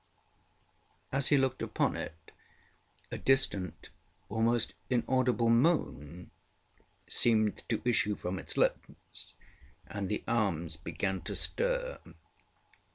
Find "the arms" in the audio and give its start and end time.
10.09-10.75